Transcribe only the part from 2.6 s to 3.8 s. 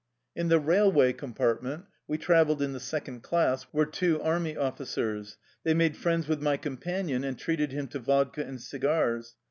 the second class—